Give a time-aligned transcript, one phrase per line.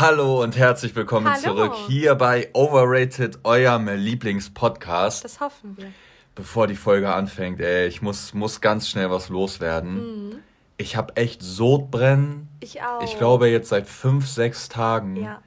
[0.00, 1.56] Hallo und herzlich willkommen Hallo.
[1.56, 5.24] zurück hier bei Overrated, eurem Lieblingspodcast.
[5.24, 5.90] Das hoffen wir.
[6.36, 10.28] Bevor die Folge anfängt, ey, ich muss, muss ganz schnell was loswerden.
[10.28, 10.38] Mhm.
[10.76, 12.48] Ich habe echt Sodbrennen.
[12.60, 13.02] Ich auch.
[13.02, 15.16] Ich glaube jetzt seit fünf, sechs Tagen.
[15.16, 15.42] Ja.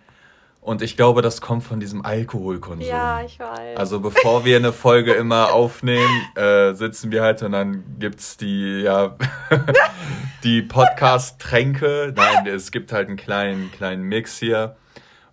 [0.61, 2.87] Und ich glaube, das kommt von diesem Alkoholkonsum.
[2.87, 3.77] Ja, ich weiß.
[3.77, 8.81] Also bevor wir eine Folge immer aufnehmen, äh, sitzen wir halt und dann gibt's die,
[8.81, 9.17] ja,
[10.43, 12.13] die Podcast-Tränke.
[12.15, 14.75] Nein, es gibt halt einen kleinen, kleinen Mix hier.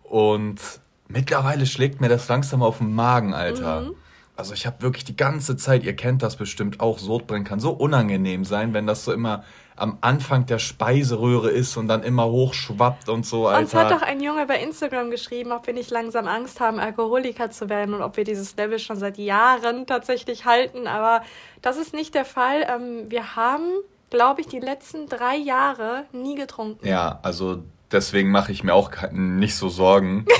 [0.03, 0.63] Und
[1.09, 3.83] mittlerweile schlägt mir das langsam auf den Magen, Alter.
[3.83, 3.95] Mhm.
[4.35, 7.71] Also ich habe wirklich die ganze Zeit, ihr kennt das bestimmt auch, Sodbrennen kann so
[7.73, 9.45] unangenehm sein, wenn das so immer
[9.79, 13.61] am Anfang der Speiseröhre ist und dann immer hochschwappt und so, Alter.
[13.61, 17.51] Uns hat doch ein Junge bei Instagram geschrieben, ob wir nicht langsam Angst haben, Alkoholiker
[17.51, 20.87] zu werden und ob wir dieses Level schon seit Jahren tatsächlich halten.
[20.87, 21.25] Aber
[21.63, 22.67] das ist nicht der Fall.
[22.69, 23.65] Ähm, wir haben,
[24.11, 26.87] glaube ich, die letzten drei Jahre nie getrunken.
[26.87, 30.27] Ja, also deswegen mache ich mir auch nicht so Sorgen.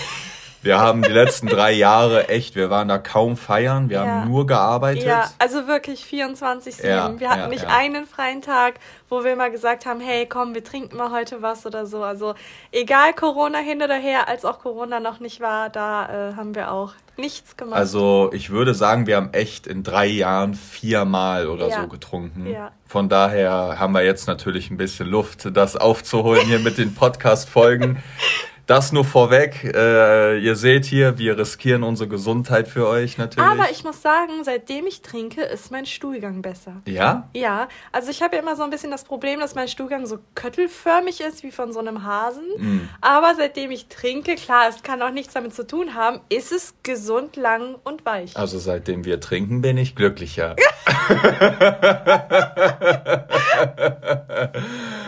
[0.69, 4.05] Wir haben die letzten drei Jahre echt, wir waren da kaum feiern, wir Ja.
[4.05, 5.05] haben nur gearbeitet.
[5.05, 6.87] Ja, also wirklich 24-7.
[6.87, 8.75] Ja, wir hatten ja, nicht einen freien Tag,
[9.09, 12.03] wo wir mal gesagt haben, hey, komm, wir trinken mal heute was oder so.
[12.03, 12.35] Also
[12.71, 16.71] egal Corona hin oder her, als auch Corona noch nicht war, da äh, haben wir
[16.71, 17.79] auch nichts gemacht.
[17.79, 22.47] Also ich würde sagen, wir haben echt in drei Jahren viermal oder so getrunken.
[22.85, 28.03] Von daher haben wir jetzt natürlich ein bisschen Luft, das aufzuholen hier mit den Podcast-Folgen.
[28.69, 29.65] Das nur vorweg.
[29.65, 33.49] Äh, ihr seht hier, wir riskieren unsere Gesundheit für euch natürlich.
[33.49, 36.83] Aber ich muss sagen, seitdem ich trinke, ist mein Stuhlgang besser.
[36.85, 37.31] ja?
[37.33, 40.19] Ja, also ich habe ja immer so ein bisschen das Problem, dass mein Stuhlgang so
[40.35, 42.45] köttelförmig ist, wie von so einem Hasen.
[42.59, 42.89] Mm.
[43.01, 46.75] Aber seitdem ich trinke, klar, es kann auch nichts damit zu tun haben, ist es
[46.83, 48.37] gesund, lang und weich.
[48.37, 50.57] Also seitdem wir trinken, bin ich glücklicher.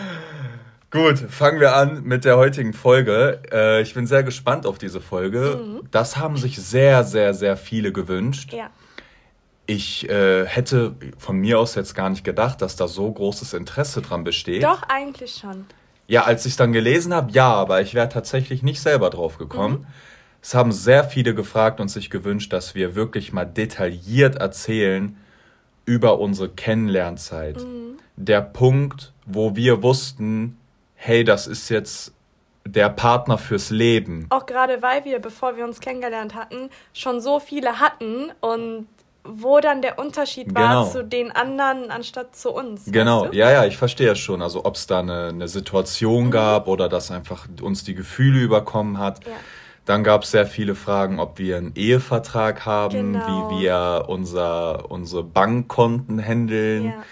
[0.91, 3.41] Gut, fangen wir an mit der heutigen Folge.
[3.49, 5.81] Äh, ich bin sehr gespannt auf diese Folge.
[5.89, 8.51] Das haben sich sehr, sehr, sehr viele gewünscht.
[8.51, 8.69] Ja.
[9.67, 14.01] Ich äh, hätte von mir aus jetzt gar nicht gedacht, dass da so großes Interesse
[14.01, 14.63] dran besteht.
[14.63, 15.65] Doch, eigentlich schon.
[16.07, 19.87] Ja, als ich dann gelesen habe, ja, aber ich wäre tatsächlich nicht selber drauf gekommen.
[20.41, 25.15] Es haben sehr viele gefragt und sich gewünscht, dass wir wirklich mal detailliert erzählen
[25.85, 27.65] über unsere Kennenlernzeit.
[28.17, 30.57] Der Punkt, wo wir wussten,
[31.03, 32.13] hey, das ist jetzt
[32.63, 34.27] der Partner fürs Leben.
[34.29, 38.87] Auch gerade weil wir, bevor wir uns kennengelernt hatten, schon so viele hatten und
[39.23, 40.85] wo dann der Unterschied war Genau.
[40.89, 42.85] zu den anderen anstatt zu uns.
[42.85, 43.37] Genau, weißt du?
[43.37, 44.43] ja, ja, ich verstehe es schon.
[44.43, 48.99] Also ob es da eine, eine Situation gab oder dass einfach uns die Gefühle überkommen
[48.99, 49.25] hat.
[49.25, 49.31] Ja.
[49.85, 53.49] Dann gab es sehr viele Fragen, ob wir einen Ehevertrag haben, Genau.
[53.51, 56.85] wie wir unser, unsere Bankkonten handeln.
[56.85, 57.03] Ja.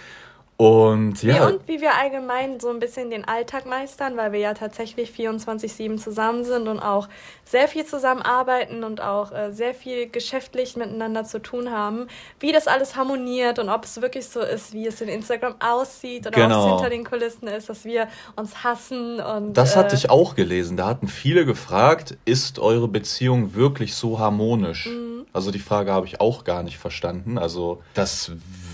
[0.61, 4.53] Und ja, und wie wir allgemein so ein bisschen den Alltag meistern, weil wir ja
[4.53, 7.07] tatsächlich 24-7 zusammen sind und auch
[7.45, 12.07] sehr viel zusammenarbeiten und auch äh, sehr viel geschäftlich miteinander zu tun haben,
[12.41, 16.27] wie das alles harmoniert und ob es wirklich so ist, wie es in Instagram aussieht
[16.27, 16.65] oder ob Genau.
[16.65, 20.35] es hinter den Kulissen ist, dass wir uns hassen und das hatte äh, ich auch
[20.35, 20.75] gelesen.
[20.75, 24.87] Da hatten viele gefragt, ist eure Beziehung wirklich so harmonisch?
[24.87, 25.25] Mhm.
[25.31, 27.37] Also die Frage habe ich auch gar nicht verstanden.
[27.37, 28.31] Also das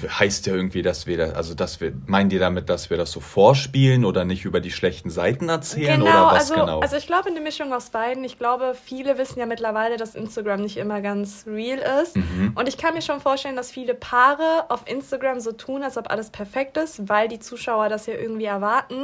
[0.08, 3.12] heißt ja irgendwie, dass wir, da, also dass wir, meinen die damit, dass wir das
[3.12, 6.80] so vorspielen oder nicht über die schlechten Seiten erzählen Genau, oder was also, genau?
[6.80, 8.24] also ich glaube eine Mischung aus beiden.
[8.24, 12.16] Ich glaube, viele wissen ja mittlerweile, dass Instagram nicht immer ganz real ist.
[12.16, 12.54] Mhm.
[12.56, 16.10] Und ich kann mir schon vorstellen, dass viele Paare auf Instagram so tun, als ob
[16.10, 18.96] alles perfekt ist, weil die Zuschauer das ja irgendwie erwarten,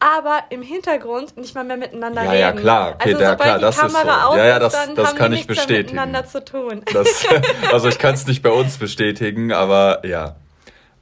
[0.00, 2.40] aber im Hintergrund nicht mal mehr miteinander Ja, reden.
[2.40, 2.94] ja, klar.
[2.96, 4.28] Okay, also ja, klar, die das ist Kamera so.
[4.30, 5.82] aus Ja, ja, ist, das- dann das haben kann die ich bestätigen.
[5.82, 6.82] miteinander zu tun.
[6.92, 7.24] Das,
[7.72, 10.34] also ich kann es nicht bei uns bestätigen, aber ja.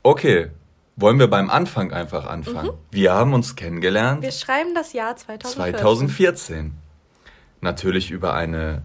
[0.03, 0.48] Okay,
[0.97, 2.71] wollen wir beim Anfang einfach anfangen.
[2.91, 4.25] Wir haben uns kennengelernt Mhm.
[4.25, 5.57] Wir schreiben das Jahr 2014.
[5.57, 6.75] 2014.
[7.61, 8.83] Natürlich über eine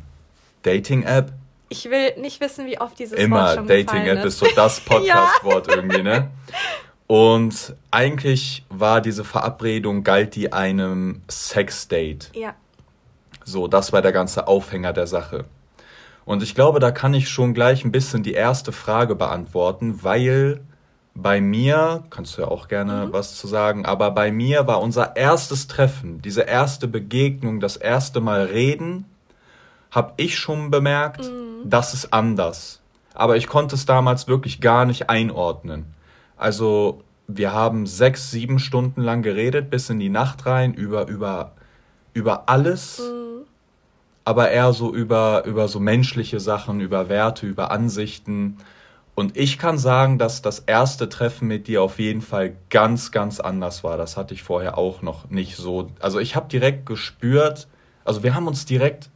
[0.63, 1.31] Dating-App.
[1.69, 4.33] Ich will nicht wissen, wie oft dieses Wort Immer schon gefallen Dating-App ist.
[4.33, 6.29] ist so das Podcast-Wort irgendwie, ne?
[7.07, 12.31] Und eigentlich war diese Verabredung, galt die einem Sex-Date.
[12.35, 12.55] Ja,
[13.43, 15.45] So, das war der ganze Aufhänger der Sache.
[16.23, 20.61] Und ich glaube, da kann ich schon gleich ein bisschen die erste Frage beantworten, weil
[21.13, 25.15] bei mir, kannst du ja auch gerne was zu sagen, aber bei mir war unser
[25.15, 29.05] erstes Treffen, diese erste Begegnung, das erste Mal reden,
[29.91, 31.29] habe ich schon bemerkt,
[31.65, 32.79] das ist anders.
[33.13, 35.85] Aber ich konnte es damals wirklich gar nicht einordnen.
[36.37, 41.51] Also wir haben sechs, sieben Stunden lang geredet, bis in die Nacht rein, über, über,
[42.13, 43.01] über alles,
[44.23, 48.57] aber eher so über, über so menschliche Sachen, über Werte, über Ansichten.
[49.21, 53.39] Und ich kann sagen, dass das erste Treffen mit dir auf jeden Fall ganz, ganz
[53.39, 53.95] anders war.
[53.95, 55.91] Das hatte ich vorher auch noch nicht so.
[55.99, 57.67] Also ich habe direkt gespürt,
[58.03, 59.11] Also wir haben uns direkt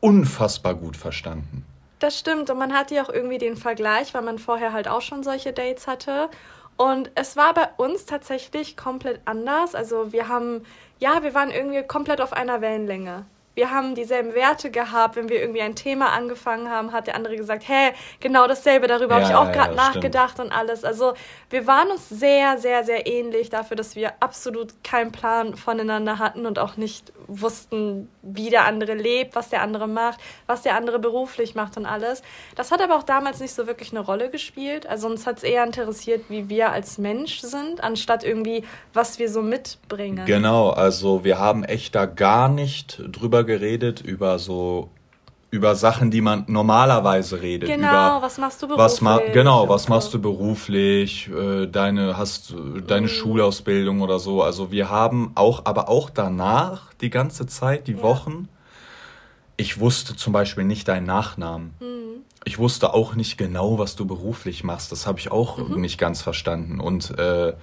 [0.00, 1.66] unfassbar gut verstanden.
[1.98, 2.48] Das stimmt.
[2.48, 5.52] Und man hatte ja auch irgendwie den Vergleich, weil man vorher halt auch schon solche
[5.52, 6.30] Dates hatte.
[6.78, 9.74] Und es war bei uns tatsächlich komplett anders.
[9.74, 10.62] Also wir haben,
[10.98, 15.16] ja, wir waren irgendwie komplett auf einer Wellenlänge wir haben dieselben Werte gehabt.
[15.16, 19.18] Wenn wir irgendwie ein Thema angefangen haben, hat der andere gesagt, hä, genau dasselbe, darüber
[19.18, 20.48] ja, habe ich auch gerade ja, nachgedacht stimmt.
[20.50, 20.84] und alles.
[20.84, 21.14] Also
[21.50, 26.46] wir waren uns sehr, sehr, sehr ähnlich dafür, dass wir absolut keinen Plan voneinander hatten
[26.46, 30.98] und auch nicht wussten, wie der andere lebt, was der andere macht, was der andere
[30.98, 32.22] beruflich macht und alles.
[32.56, 34.86] Das hat aber auch damals nicht so wirklich eine Rolle gespielt.
[34.86, 39.30] Also uns hat es eher interessiert, wie wir als Mensch sind, anstatt irgendwie, was wir
[39.30, 40.26] so mitbringen.
[40.26, 44.90] Genau, also wir haben echt da gar nicht drüber geredet, über so
[45.50, 47.68] über Sachen, die man normalerweise redet.
[47.68, 48.84] Genau, über was machst du beruflich?
[48.84, 49.88] Was ma genau, was so.
[49.90, 51.28] machst du beruflich?
[51.28, 52.54] Äh, deine hast
[52.86, 53.08] deine mhm.
[53.08, 54.42] Schulausbildung oder so.
[54.42, 58.02] Also wir haben auch, aber auch danach die ganze Zeit, die ja.
[58.02, 58.48] Wochen.
[59.56, 61.74] Ich wusste zum Beispiel nicht deinen Nachnamen.
[61.80, 62.24] Mhm.
[62.44, 64.92] Ich wusste auch nicht genau, was du beruflich machst.
[64.92, 65.80] Das habe ich auch mhm.
[65.80, 66.80] nicht ganz verstanden.
[66.80, 67.54] Und äh,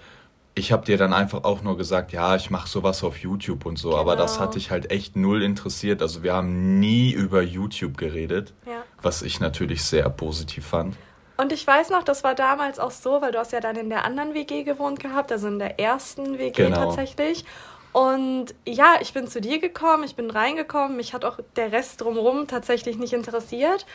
[0.57, 3.77] ich habe dir dann einfach auch nur gesagt, ja, ich mache sowas auf YouTube und
[3.77, 4.01] so, genau.
[4.01, 4.53] aber das hat genau.
[4.53, 6.01] dich halt echt null interessiert.
[6.01, 8.83] Also wir haben nie über YouTube geredet, ja.
[9.01, 10.95] was ich natürlich sehr positiv fand.
[11.37, 13.89] Und ich weiß noch, das war damals auch so, weil du hast ja dann in
[13.89, 16.85] der anderen WG gewohnt gehabt, also in der ersten WG genau.
[16.85, 17.45] tatsächlich.
[17.93, 22.01] Und ja, ich bin zu dir gekommen, ich bin reingekommen, mich hat auch der Rest
[22.01, 23.85] drumherum tatsächlich nicht interessiert.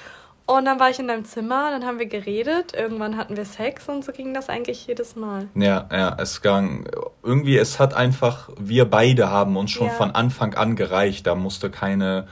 [0.47, 3.89] Und dann war ich in deinem Zimmer, dann haben wir geredet, irgendwann hatten wir Sex
[3.89, 5.49] und so ging das eigentlich jedes Mal.
[5.55, 6.85] Ja, ja, es ging
[7.23, 9.93] irgendwie, es hat einfach, wir beide haben uns schon ja.
[9.93, 12.27] von Anfang an gereicht, da musste keine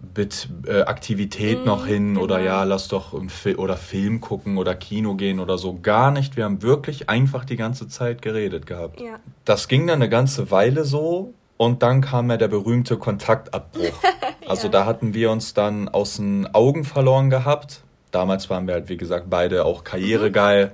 [0.00, 2.20] Bit, äh, Aktivität mm, noch hin genau.
[2.22, 5.80] oder ja, lass doch Fi oder Film gucken oder Kino gehen oder so.
[5.80, 6.36] Gar nicht.
[6.36, 9.00] Wir haben wirklich einfach die ganze Zeit geredet gehabt.
[9.00, 9.18] Ja.
[9.44, 14.02] Das ging dann eine ganze Weile so und dann kam ja der berühmte Kontaktabbruch.
[14.48, 14.72] Also ja.
[14.72, 17.82] da hatten wir uns dann aus den Augen verloren gehabt.
[18.12, 20.72] Damals waren wir halt, wie gesagt, beide auch karrieregeil.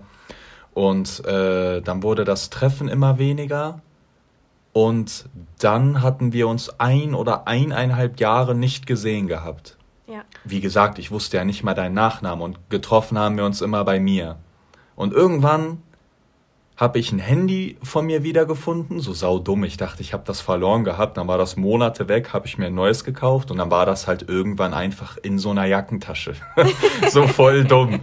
[0.74, 3.80] Und äh, dann wurde das Treffen immer weniger.
[4.72, 5.28] Und
[5.58, 9.76] dann hatten wir uns ein oder eineinhalb Jahre nicht gesehen gehabt.
[10.06, 10.22] Ja.
[10.44, 13.84] Wie gesagt, ich wusste ja nicht mal deinen Nachnamen und getroffen haben wir uns immer
[13.84, 14.36] bei mir.
[14.94, 15.82] Und irgendwann
[16.76, 19.62] habe ich ein Handy von mir wiedergefunden, so saudumm.
[19.64, 21.16] Ich dachte, ich habe das verloren gehabt.
[21.16, 24.08] Dann war das Monate weg, habe ich mir ein neues gekauft und dann war das
[24.08, 26.34] halt irgendwann einfach in so einer Jackentasche.
[27.10, 28.00] so voll dumm.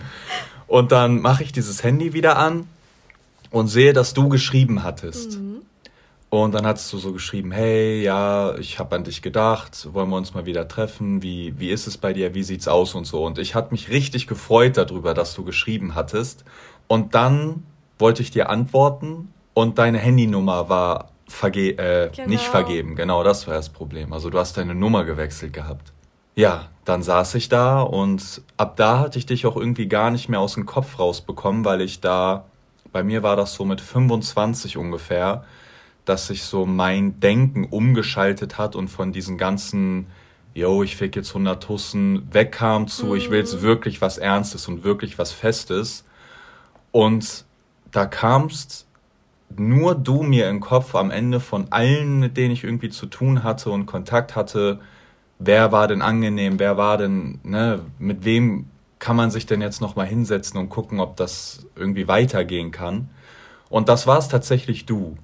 [0.68, 2.66] Und dann mache ich dieses Handy wieder an
[3.50, 5.40] und sehe, dass du geschrieben hattest.
[5.40, 5.64] Mhm.
[6.30, 10.16] Und dann hattest du so geschrieben, hey, ja, ich habe an dich gedacht, wollen wir
[10.16, 11.22] uns mal wieder treffen?
[11.22, 12.34] Wie, wie ist es bei dir?
[12.34, 13.26] Wie sieht's aus und so?
[13.26, 16.46] Und ich hatte mich richtig gefreut darüber, dass du geschrieben hattest.
[16.88, 17.64] Und dann
[18.02, 22.30] wollte ich dir antworten und deine Handynummer war verge äh, genau.
[22.30, 22.96] nicht vergeben.
[22.96, 24.14] Genau, das war das Problem.
[24.14, 25.94] Also du hast deine Nummer gewechselt gehabt.
[26.36, 30.30] Ja, dann saß ich da und ab da hatte ich dich auch irgendwie gar nicht
[30.30, 32.46] mehr aus dem Kopf rausbekommen, weil ich da,
[32.92, 35.44] bei mir war das so mit 25 ungefähr,
[36.06, 40.08] dass sich so mein Denken umgeschaltet hat und von diesen ganzen,
[40.54, 43.16] yo, ich fick jetzt 100 Tussen, wegkam zu, mhm.
[43.16, 46.06] ich will jetzt wirklich was Ernstes und wirklich was Festes.
[46.92, 47.46] Und
[47.92, 48.88] da kamst
[49.58, 53.44] nur du mir im Kopf am Ende von allen, mit denen ich irgendwie zu tun
[53.44, 54.80] hatte und Kontakt hatte,
[55.40, 58.68] wer war denn angenehm, wer war denn, ne, mit wem
[59.00, 63.10] kann man sich denn jetzt nochmal hinsetzen und gucken, ob das irgendwie weitergehen kann.
[63.70, 65.18] Und das war es tatsächlich du.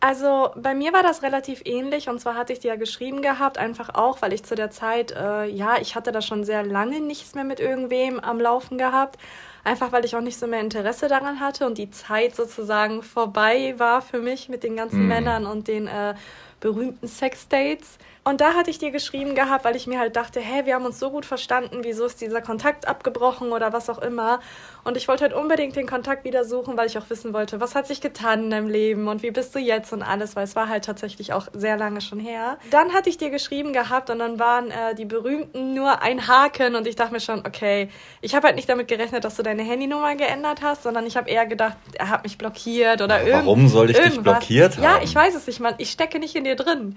[0.00, 3.56] Also bei mir war das relativ ähnlich und zwar hatte ich dir ja geschrieben gehabt,
[3.56, 7.00] einfach auch, weil ich zu der Zeit, äh, ja, ich hatte da schon sehr lange
[7.00, 9.18] nichts mehr mit irgendwem am Laufen gehabt
[9.64, 13.74] einfach weil ich auch nicht so mehr Interesse daran hatte und die Zeit sozusagen vorbei
[13.78, 15.08] war für mich mit den ganzen mhm.
[15.08, 16.14] Männern und den äh,
[16.62, 17.98] berühmten Sexdates.
[18.24, 20.86] Und da hatte ich dir geschrieben gehabt, weil ich mir halt dachte, hä, wir haben
[20.86, 24.38] uns so gut verstanden, wieso ist dieser Kontakt abgebrochen oder was auch immer.
[24.84, 27.74] Und ich wollte halt unbedingt den Kontakt wieder suchen, weil ich auch wissen wollte, was
[27.74, 30.54] hat sich getan in deinem Leben und wie bist du jetzt und alles, weil es
[30.54, 32.58] war halt tatsächlich auch sehr lange schon her.
[32.70, 36.76] Dann hatte ich dir geschrieben gehabt und dann waren äh, die berühmten nur ein Haken
[36.76, 37.88] und ich dachte mir schon, okay,
[38.20, 41.28] ich habe halt nicht damit gerechnet, dass du deine Handynummer geändert hast, sondern ich habe
[41.28, 43.46] eher gedacht, er hat mich blockiert oder irgendwas.
[43.46, 44.14] Warum soll ich irgendwas.
[44.14, 44.84] dich blockiert haben?
[44.84, 45.74] Ja, ich weiß es nicht, man.
[45.78, 46.96] Ich stecke nicht in dir drin.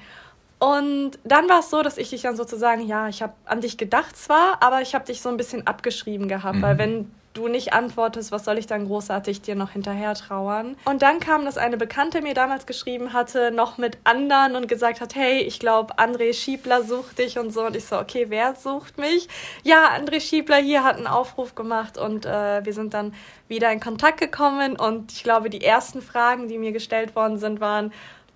[0.59, 3.77] Und dann war es so, dass ich dich dann sozusagen, ja, ich habe an dich
[3.77, 6.61] gedacht zwar, aber ich habe dich so ein bisschen abgeschrieben gehabt, mhm.
[6.61, 10.77] weil wenn du nicht antwortest, was soll ich dann großartig dir noch hinterher trauern?
[10.85, 15.01] Und dann kam, dass eine Bekannte mir damals geschrieben hatte, noch mit anderen und gesagt
[15.01, 17.65] hat, hey, ich glaube, André Schiebler sucht dich und so.
[17.65, 19.27] Und ich so, okay, wer sucht mich?
[19.63, 23.13] Ja, André Schiebler hier hat einen Aufruf gemacht und äh, wir sind dann
[23.47, 27.59] wieder in Kontakt gekommen und ich glaube, die ersten Fragen, die mir gestellt worden sind,
[27.59, 27.91] waren,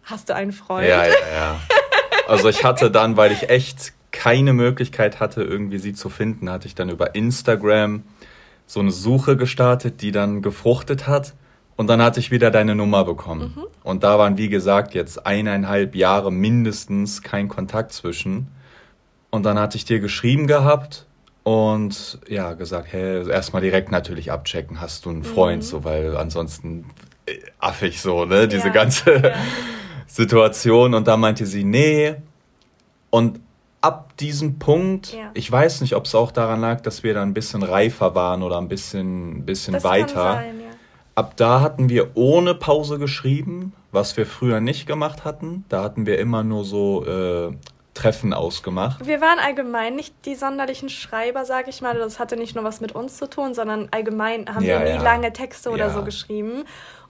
[0.10, 0.88] hast du einen Freund?
[0.88, 1.60] Ja, ja, ja.
[2.28, 6.68] Also ich hatte dann, weil ich echt keine Möglichkeit hatte, irgendwie sie zu finden, hatte
[6.68, 8.04] ich dann über Instagram
[8.68, 11.34] so eine Suche gestartet, die dann gefruchtet hat.
[11.76, 13.54] Und dann hatte ich wieder deine Nummer bekommen.
[13.56, 13.64] Mhm.
[13.84, 18.48] Und da waren, wie gesagt, jetzt eineinhalb Jahre mindestens kein Kontakt zwischen.
[19.32, 21.06] Und dann hatte ich dir geschrieben gehabt
[21.44, 25.68] und ja, gesagt, hey, erstmal direkt natürlich abchecken, hast du einen Freund, mhm.
[25.68, 26.86] so, weil ansonsten
[27.26, 28.74] äh, affig so, ne, diese ja.
[28.74, 29.34] ganze ja.
[30.10, 30.94] Situation.
[30.94, 32.16] Und da meinte sie, nee.
[33.10, 33.40] Und
[33.82, 35.32] ab diesem Punkt, ja.
[35.34, 38.44] ich weiß nicht, ob es auch daran lag, dass wir da ein bisschen reifer waren
[38.44, 40.34] oder ein bisschen, bisschen das weiter.
[40.34, 40.68] Sein, ja.
[41.16, 45.66] Ab da hatten wir ohne Pause geschrieben, was wir früher nicht gemacht hatten.
[45.70, 47.52] Da hatten wir immer nur so äh,
[47.94, 49.06] Treffen ausgemacht.
[49.06, 51.98] Wir waren allgemein nicht die sonderlichen Schreiber, sag ich mal.
[51.98, 55.04] Das hatte nicht nur was mit uns zu tun, sondern allgemein haben ja, wir nie
[55.04, 56.64] lange Texte oder so geschrieben.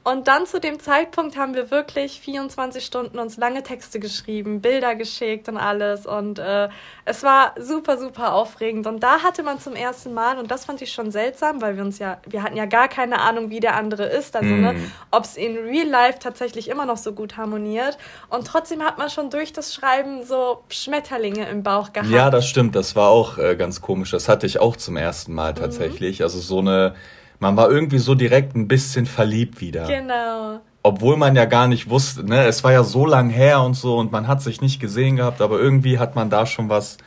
[0.09, 4.95] Und dann zu dem Zeitpunkt haben wir wirklich 24 Stunden uns lange Texte geschrieben, Bilder
[4.95, 6.07] geschickt und alles.
[6.07, 6.69] Und äh,
[7.05, 8.87] es war super, super aufregend.
[8.87, 11.83] Und da hatte man zum ersten Mal, und das fand ich schon seltsam, weil wir
[11.83, 14.35] uns ja, wir hatten ja gar keine Ahnung, wie der andere ist.
[14.35, 14.61] Also, mm.
[14.61, 14.91] ne, mhm.
[15.11, 17.99] ob es in Real Life tatsächlich immer noch so gut harmoniert.
[18.29, 22.09] Und trotzdem hat man schon durch das Schreiben so Schmetterlinge im Bauch gehabt.
[22.09, 22.75] Ja, das stimmt.
[22.75, 24.09] Das war auch äh, ganz komisch.
[24.09, 25.57] Das hatte ich auch zum ersten Mal mhm.
[25.57, 26.19] tatsächlich.
[26.19, 26.23] Mhm.
[26.23, 26.95] Also so eine
[27.39, 29.87] man war irgendwie so direkt ein bisschen verliebt wieder.
[29.87, 30.59] Genau.
[30.83, 33.97] Obwohl man ja gar nicht wusste, ne, es war ja so lang her und so
[33.97, 36.97] und man hat sich nicht gesehen gehabt, aber irgendwie hat man da schon was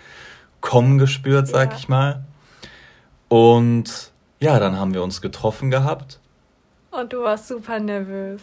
[0.60, 1.78] kommen gespürt, sag ja.
[1.78, 2.24] ich mal.
[3.28, 6.20] Und ja, dann haben wir uns getroffen gehabt.
[6.90, 8.42] Und du warst super nervös.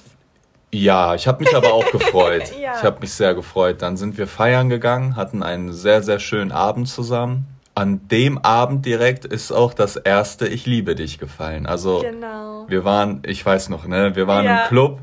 [0.71, 2.51] Ja, ich habe mich aber auch gefreut.
[2.59, 2.75] ja.
[2.77, 3.81] Ich habe mich sehr gefreut.
[3.81, 8.85] Dann sind wir feiern gegangen, hatten einen sehr, sehr schönen Abend zusammen an dem Abend
[8.85, 11.65] direkt ist auch das erste Ich liebe dich gefallen.
[11.65, 12.65] Also genau.
[12.67, 14.63] wir waren, ich weiß noch, ne, wir waren ja.
[14.63, 14.99] im Club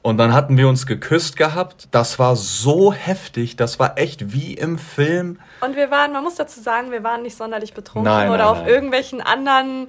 [0.00, 1.88] und dann hatten wir uns geküsst gehabt.
[1.90, 5.38] Das war so heftig, das war echt wie im Film.
[5.60, 8.46] Und wir waren, man muss dazu sagen, wir waren nicht sonderlich betrunken nein, oder nein,
[8.46, 8.68] auf nein.
[8.68, 9.88] irgendwelchen anderen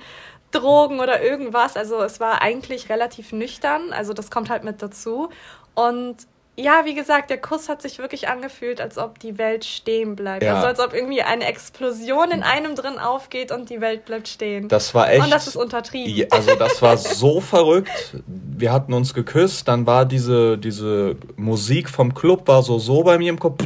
[0.52, 1.78] Drogen oder irgendwas.
[1.78, 5.30] Also es war eigentlich relativ nüchtern, also das kommt halt mit dazu.
[5.74, 6.18] Und
[6.60, 10.42] ja, wie gesagt, der Kuss hat sich wirklich angefühlt, als ob die Welt stehen bleibt.
[10.42, 10.56] Ja.
[10.56, 14.68] Also als ob irgendwie eine Explosion in einem drin aufgeht und die Welt bleibt stehen.
[14.68, 15.24] Das war echt.
[15.24, 16.28] Und das ist untertrieben.
[16.32, 18.16] Also das war so verrückt.
[18.26, 23.20] Wir hatten uns geküsst, dann war diese, diese Musik vom Club war so so bei
[23.20, 23.64] mir im Kopf.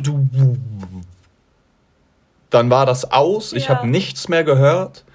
[2.50, 3.76] Dann war das aus, ich ja.
[3.76, 5.06] habe nichts mehr gehört,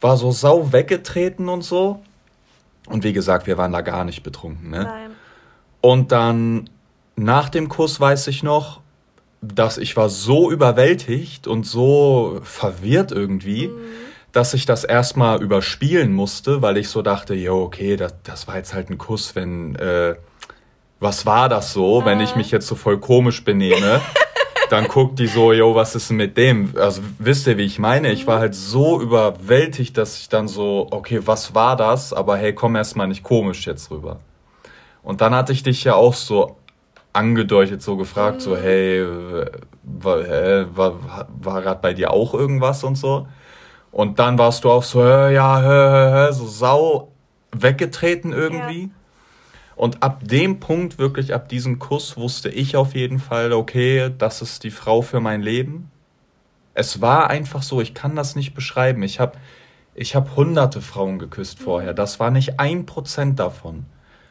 [0.00, 2.00] war so sau weggetreten und so.
[2.88, 4.70] Und wie gesagt, wir waren da gar nicht betrunken.
[4.70, 4.84] Ne?
[4.84, 5.10] Nein.
[5.80, 6.70] Und dann
[7.16, 8.80] nach dem Kuss weiß ich noch,
[9.40, 13.80] dass ich war so überwältigt und so verwirrt irgendwie, mhm.
[14.32, 18.56] dass ich das erstmal überspielen musste, weil ich so dachte, jo, okay, das, das war
[18.56, 20.16] jetzt halt ein Kuss, wenn, äh,
[21.00, 22.04] was war das so, ah.
[22.04, 24.00] wenn ich mich jetzt so voll komisch benehme?
[24.70, 26.74] dann guckt die so, jo, was ist denn mit dem?
[26.76, 28.12] Also wisst ihr, wie ich meine?
[28.12, 28.40] Ich war mhm.
[28.40, 32.12] halt so überwältigt, dass ich dann so, okay, was war das?
[32.12, 34.20] Aber hey, komm erstmal nicht komisch jetzt rüber.
[35.02, 36.56] Und dann hatte ich dich ja auch so
[37.16, 38.40] angedeutet, so gefragt, mhm.
[38.40, 39.04] so, hey,
[39.82, 40.94] war, hä, war,
[41.40, 43.26] war gerade bei dir auch irgendwas und so.
[43.90, 47.12] Und dann warst du auch so, ja, hä, hä, so sau
[47.52, 48.82] weggetreten irgendwie.
[48.82, 48.90] Ja.
[49.76, 54.42] Und ab dem Punkt, wirklich ab diesem Kuss, wusste ich auf jeden Fall, okay, das
[54.42, 55.90] ist die Frau für mein Leben.
[56.74, 59.02] Es war einfach so, ich kann das nicht beschreiben.
[59.02, 59.38] Ich habe
[59.94, 61.92] ich hab hunderte Frauen geküsst vorher.
[61.92, 61.96] Mhm.
[61.96, 63.86] Das war nicht ein Prozent davon.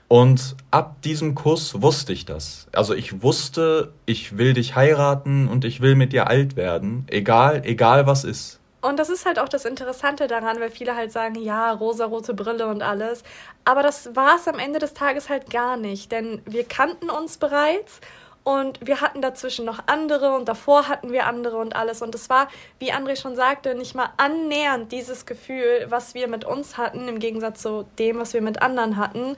[0.07, 2.67] Und ab diesem Kuss wusste ich das.
[2.73, 7.63] Also ich wusste, ich will dich heiraten und ich will mit dir alt werden, egal,
[7.65, 8.59] egal was ist.
[8.81, 12.67] Und das ist halt auch das Interessante daran, weil viele halt sagen, ja, rosarote Brille
[12.67, 13.23] und alles.
[13.63, 17.37] Aber das war es am Ende des Tages halt gar nicht, denn wir kannten uns
[17.37, 17.99] bereits
[18.43, 22.03] und wir hatten dazwischen noch andere und davor hatten wir andere und alles.
[22.03, 22.47] Und es war,
[22.77, 27.17] wie André schon sagte, nicht mal annähernd dieses Gefühl, was wir mit uns hatten, im
[27.17, 29.35] Gegensatz zu dem, was wir mit anderen hatten.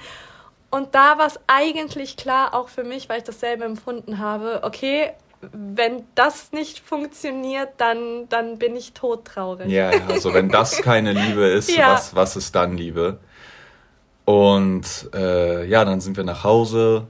[0.70, 5.12] Und da war es eigentlich klar, auch für mich, weil ich dasselbe empfunden habe, okay,
[5.42, 9.70] wenn das nicht funktioniert, dann, dann bin ich todtraurig.
[9.70, 11.94] Ja, also wenn das keine Liebe ist, ja.
[11.94, 13.20] was, was ist dann Liebe?
[14.26, 17.08] Und äh, ja, dann sind wir nach Hause,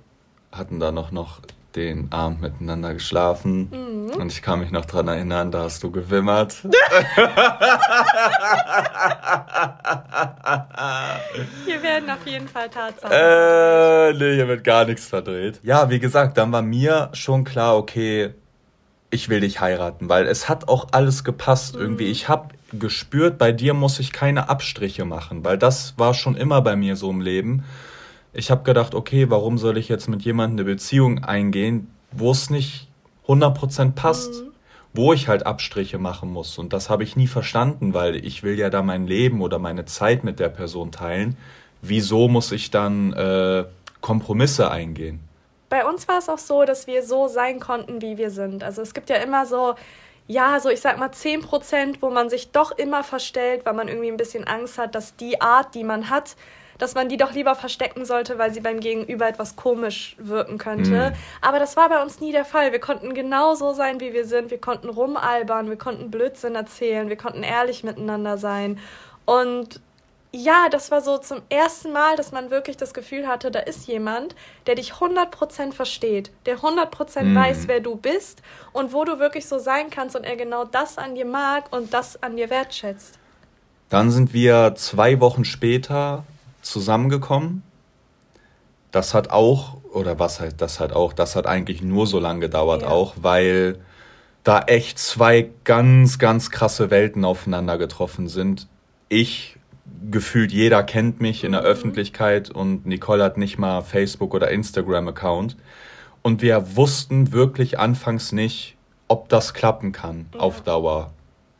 [0.51, 1.39] hatten da noch, noch
[1.75, 3.69] den Abend miteinander geschlafen.
[3.71, 4.11] Mhm.
[4.11, 6.57] Und ich kann mich noch daran erinnern, da hast du gewimmert.
[11.81, 13.11] hier werden auf jeden Fall Tatsachen.
[13.11, 15.59] Äh, nee, hier wird gar nichts verdreht.
[15.63, 18.33] Ja, wie gesagt, dann war mir schon klar, okay,
[19.09, 21.81] ich will dich heiraten, weil es hat auch alles gepasst mhm.
[21.81, 22.07] irgendwie.
[22.07, 26.61] Ich habe gespürt, bei dir muss ich keine Abstriche machen, weil das war schon immer
[26.61, 27.63] bei mir so im Leben
[28.37, 32.51] ich habe gedacht, okay, warum soll ich jetzt mit jemandem eine Beziehung eingehen, wo es
[32.51, 32.87] nicht
[33.27, 34.43] 100% passt.
[34.43, 34.47] Mhm.
[34.93, 36.57] Wo ich halt Abstriche machen muss.
[36.57, 39.85] Und das habe ich nie verstanden, weil ich will ja da mein Leben oder meine
[39.85, 41.37] Zeit mit der Person teilen.
[41.81, 43.65] Wieso muss ich dann äh,
[44.01, 45.19] Kompromisse eingehen?
[45.69, 48.63] Bei uns war es auch so, dass wir so sein konnten, wie wir sind.
[48.63, 49.75] Also es gibt ja immer so,
[50.27, 53.87] ja, so ich sag mal 10 Prozent, wo man sich doch immer verstellt, weil man
[53.87, 56.35] irgendwie ein bisschen Angst hat, dass die Art, die man hat,
[56.77, 61.09] dass man die doch lieber verstecken sollte, weil sie beim Gegenüber etwas komisch wirken könnte.
[61.09, 61.15] Mhm.
[61.41, 62.71] Aber das war bei uns nie der Fall.
[62.71, 64.51] Wir konnten genau so sein, wie wir sind.
[64.51, 68.79] Wir konnten rumalbern, wir konnten Blödsinn erzählen, wir konnten ehrlich miteinander sein.
[69.25, 69.81] Und
[70.37, 73.87] ja, das war so zum ersten Mal, dass man wirklich das Gefühl hatte, da ist
[73.87, 74.35] jemand,
[74.67, 77.35] der dich 100% versteht, der 100% mhm.
[77.35, 80.99] weiß, wer du bist und wo du wirklich so sein kannst und er genau das
[80.99, 83.17] an dir mag und das an dir wertschätzt.
[83.89, 86.23] Dann sind wir zwei Wochen später
[86.61, 87.63] zusammengekommen.
[88.91, 92.41] Das hat auch, oder was halt, das hat auch, das hat eigentlich nur so lange
[92.41, 92.89] gedauert ja.
[92.89, 93.79] auch, weil
[94.43, 98.67] da echt zwei ganz, ganz krasse Welten aufeinander getroffen sind.
[99.09, 99.56] Ich,
[100.09, 101.61] gefühlt jeder kennt mich in der.
[101.61, 105.57] Öffentlichkeit und Nicole hat nicht mal Facebook oder Instagram-Account.
[106.21, 108.75] Und wir wussten wirklich anfangs nicht,
[109.07, 110.39] ob das klappen kann ja.
[110.39, 111.11] auf Dauer.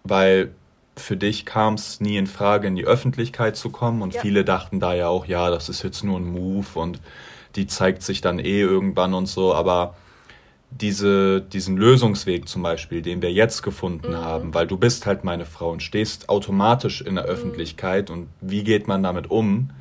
[0.04, 0.52] Weil
[0.96, 4.22] für dich kam es nie in Frage, in die Öffentlichkeit zu kommen und ja.
[4.22, 7.00] viele dachten da ja auch, ja, das ist jetzt nur ein Move und
[7.56, 9.96] die zeigt sich dann eh irgendwann und so, aber
[10.70, 14.18] diese, diesen Lösungsweg zum Beispiel, den wir jetzt gefunden mhm.
[14.18, 17.30] haben, weil du bist halt meine Frau und stehst automatisch in der mhm.
[17.30, 19.72] Öffentlichkeit und wie geht man damit um?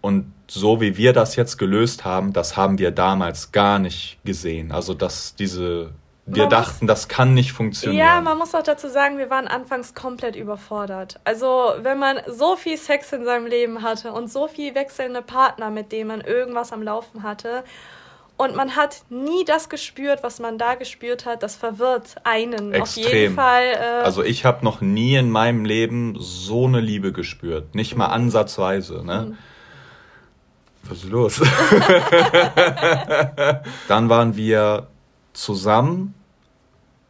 [0.00, 4.72] Und so wie wir das jetzt gelöst haben, das haben wir damals gar nicht gesehen.
[4.72, 5.90] Also dass diese
[6.28, 8.06] wir man dachten, muss, das kann nicht funktionieren.
[8.06, 11.18] Ja, man muss auch dazu sagen, wir waren anfangs komplett überfordert.
[11.24, 15.70] Also, wenn man so viel Sex in seinem Leben hatte und so viel wechselnde Partner,
[15.70, 17.64] mit denen man irgendwas am Laufen hatte,
[18.38, 23.04] und man hat nie das gespürt, was man da gespürt hat, das verwirrt einen Extrem.
[23.04, 23.64] auf jeden Fall.
[23.74, 28.06] Äh also ich habe noch nie in meinem Leben so eine Liebe gespürt, nicht mal
[28.06, 29.04] ansatzweise.
[29.04, 29.30] Ne?
[29.30, 29.38] Mhm.
[30.84, 31.42] Was ist los?
[33.88, 34.86] Dann waren wir
[35.32, 36.14] zusammen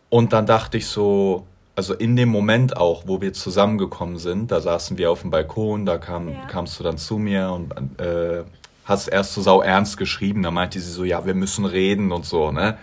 [0.09, 4.61] und dann dachte ich so, also in dem Moment auch, wo wir zusammengekommen sind, da
[4.61, 6.47] saßen wir auf dem Balkon, da kam, ja.
[6.47, 8.43] kamst du dann zu mir und äh,
[8.89, 10.43] hast erst so sau ernst geschrieben.
[10.43, 12.79] Da meinte sie so, ja, wir müssen reden und so, ne?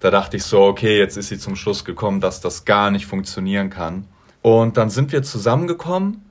[0.00, 3.06] Da dachte ich so, okay, jetzt ist sie zum Schluss gekommen, dass das gar nicht
[3.06, 4.06] funktionieren kann.
[4.42, 6.24] Und dann sind wir zusammengekommen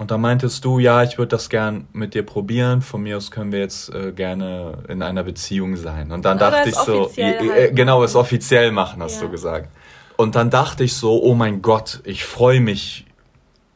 [0.00, 2.80] und da meintest du, ja, ich würde das gern mit dir probieren.
[2.80, 6.10] Von mir aus können wir jetzt äh, gerne in einer Beziehung sein.
[6.10, 9.26] Und dann Oder dachte ich so, äh, genau, es offiziell machen, hast ja.
[9.26, 9.68] du gesagt.
[10.16, 13.04] Und dann dachte ich so, oh mein Gott, ich freue mich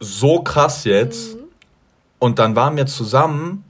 [0.01, 1.35] so krass jetzt.
[1.35, 1.41] Mhm.
[2.21, 3.63] Und dann waren wir zusammen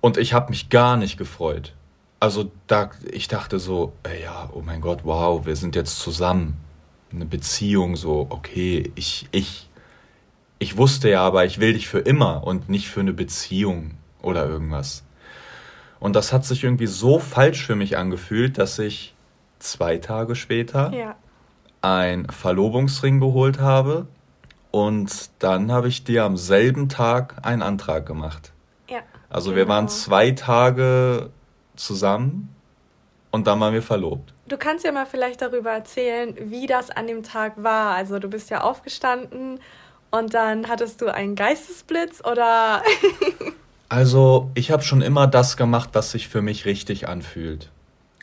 [0.00, 1.74] und ich habe mich gar nicht gefreut.
[2.20, 6.58] Also da, ich dachte so, ey, ja, oh mein Gott, wow, wir sind jetzt zusammen.
[7.12, 9.68] Eine Beziehung, so, okay, ich, ich,
[10.58, 14.46] ich wusste ja, aber ich will dich für immer und nicht für eine Beziehung oder
[14.46, 15.04] irgendwas.
[16.00, 19.14] Und das hat sich irgendwie so falsch für mich angefühlt, dass ich
[19.58, 21.16] zwei Tage später ja
[21.80, 24.06] ein Verlobungsring geholt habe
[24.70, 28.52] und dann habe ich dir am selben Tag einen Antrag gemacht.
[29.30, 29.56] Also genau.
[29.56, 31.30] wir waren zwei Tage
[31.76, 32.54] zusammen
[33.30, 34.32] und dann waren wir verlobt.
[34.46, 37.94] Du kannst ja mal vielleicht darüber erzählen, wie das an dem Tag war.
[37.94, 39.60] Also du bist ja aufgestanden
[40.10, 42.82] und dann hattest du einen Geistesblitz oder...
[43.90, 47.70] also ich habe schon immer das gemacht, was sich für mich richtig anfühlt.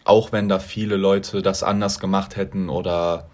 [0.03, 3.27] Auch wenn da viele Leute das anders gemacht hätten oder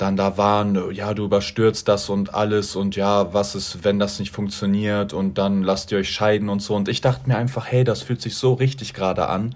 [0.00, 4.18] dann da waren, ja, du überstürzt das und alles und ja, was ist, wenn das
[4.18, 6.74] nicht funktioniert und dann lasst ihr euch scheiden und so.
[6.74, 9.54] Und ich dachte mir einfach, hey, das fühlt sich so richtig gerade an.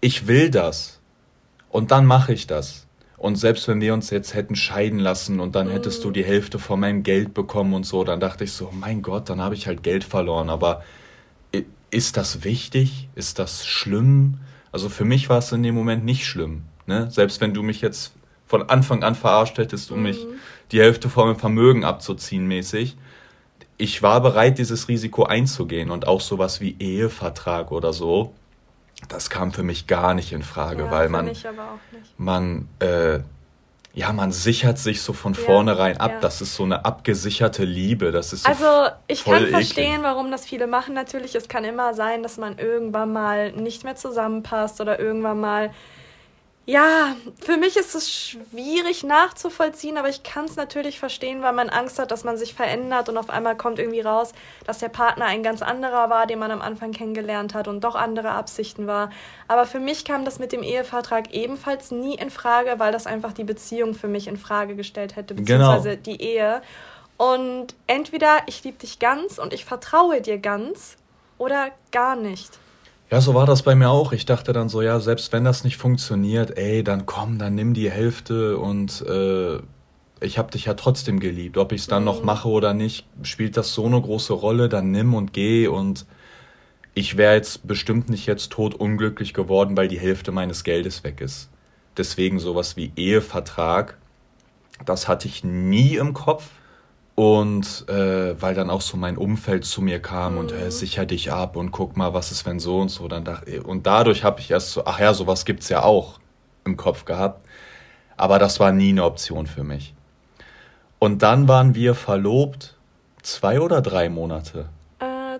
[0.00, 1.00] Ich will das.
[1.70, 2.86] Und dann mache ich das.
[3.16, 6.58] Und selbst wenn wir uns jetzt hätten scheiden lassen und dann hättest du die Hälfte
[6.58, 9.66] von meinem Geld bekommen und so, dann dachte ich so, mein Gott, dann habe ich
[9.66, 10.48] halt Geld verloren.
[10.48, 10.82] Aber
[11.90, 13.08] ist das wichtig?
[13.14, 14.38] Ist das schlimm?
[14.72, 16.62] Also für mich war es in dem Moment nicht schlimm.
[16.86, 17.10] Ne?
[17.10, 18.14] Selbst wenn du mich jetzt
[18.50, 20.02] von Anfang an verarscht hättest, um mhm.
[20.02, 20.26] mich
[20.72, 22.96] die Hälfte von meinem Vermögen abzuziehen mäßig.
[23.78, 28.34] Ich war bereit, dieses Risiko einzugehen und auch sowas wie Ehevertrag oder so,
[29.08, 31.30] das kam für mich gar nicht in Frage, ja, weil man,
[32.18, 33.20] man, äh,
[33.94, 36.10] ja, man sichert sich so von ja, vornherein ab.
[36.14, 36.20] Ja.
[36.20, 38.10] Das ist so eine abgesicherte Liebe.
[38.10, 39.50] Das ist so also ich kann eklig.
[39.50, 40.92] verstehen, warum das viele machen.
[40.92, 45.70] Natürlich, es kann immer sein, dass man irgendwann mal nicht mehr zusammenpasst oder irgendwann mal
[46.66, 51.68] Ja, für mich ist es schwierig nachzuvollziehen, aber ich kann es natürlich verstehen, weil man
[51.68, 54.32] Angst hat, dass man sich verändert und auf einmal kommt irgendwie raus,
[54.66, 57.96] dass der Partner ein ganz anderer war, den man am Anfang kennengelernt hat und doch
[57.96, 59.10] andere Absichten war.
[59.48, 63.32] Aber für mich kam das mit dem Ehevertrag ebenfalls nie in Frage, weil das einfach
[63.32, 65.72] die Beziehung für mich in Frage gestellt hätte, genau.
[65.72, 66.02] beziehungsweise genau.
[66.04, 66.62] die Ehe.
[67.16, 70.96] Und entweder ich liebe dich ganz und ich vertraue dir ganz
[71.36, 72.59] oder gar nicht.
[73.10, 74.12] Ja, so war das bei mir auch.
[74.12, 77.74] Ich dachte dann so, ja, selbst wenn das nicht funktioniert, ey, dann komm, dann nimm
[77.74, 79.58] die Hälfte und äh,
[80.20, 81.58] ich habe dich ja trotzdem geliebt.
[81.58, 82.06] Ob ich es dann mhm.
[82.06, 86.06] noch mache oder nicht, spielt das so eine große Rolle, dann nimm und geh und
[86.94, 91.20] ich wäre jetzt bestimmt nicht jetzt tot unglücklich geworden, weil die Hälfte meines Geldes weg
[91.20, 91.50] ist.
[91.96, 93.98] Deswegen sowas wie Ehevertrag,
[94.84, 96.48] das hatte ich nie im Kopf.
[97.20, 100.38] Und äh, weil dann auch so mein Umfeld zu mir kam mhm.
[100.38, 103.08] und äh, sicher dich ab und guck mal, was ist, wenn so und so.
[103.08, 106.18] Dann dachte, und dadurch habe ich erst so, ach ja, sowas gibt es ja auch
[106.64, 107.46] im Kopf gehabt.
[108.16, 109.92] Aber das war nie eine Option für mich.
[110.98, 112.78] Und dann waren wir verlobt
[113.20, 114.70] zwei oder drei Monate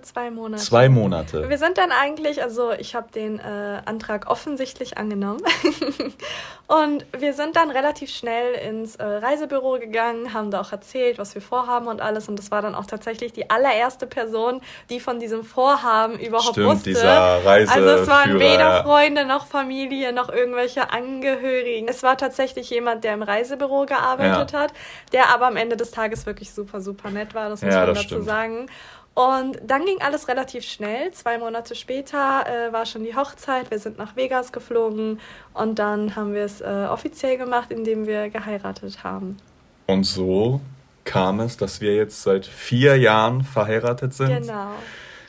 [0.02, 0.62] zwei Monate.
[0.62, 1.48] Zwei Monate.
[1.48, 5.40] Wir sind dann eigentlich, also ich habe den äh, Antrag offensichtlich angenommen.
[6.66, 11.34] und wir sind dann relativ schnell ins äh, Reisebüro gegangen, haben da auch erzählt, was
[11.34, 12.28] wir vorhaben und alles.
[12.28, 16.66] Und das war dann auch tatsächlich die allererste Person, die von diesem Vorhaben überhaupt Stimmt,
[16.66, 16.90] wusste.
[16.90, 21.88] Dieser Reise also es waren weder Freunde noch Familie noch irgendwelche Angehörigen.
[21.88, 24.60] Es war tatsächlich jemand, der im Reisebüro gearbeitet ja.
[24.60, 24.72] hat,
[25.12, 27.48] der aber am Ende des Tages wirklich super, super nett war.
[27.48, 28.24] Das muss ja, man dazu stimmt.
[28.24, 28.66] sagen.
[29.14, 31.10] Und dann ging alles relativ schnell.
[31.10, 33.70] Zwei Monate später äh, war schon die Hochzeit.
[33.70, 35.20] Wir sind nach Vegas geflogen
[35.52, 39.36] und dann haben wir es äh, offiziell gemacht, indem wir geheiratet haben.
[39.86, 40.60] Und so
[41.04, 44.28] kam es, dass wir jetzt seit vier Jahren verheiratet sind.
[44.28, 44.70] Genau.